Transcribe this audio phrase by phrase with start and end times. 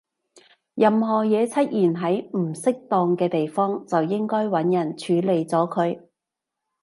[0.73, 5.99] 任何嘢出現喺唔適當嘅地方，就應該搵人處理咗佢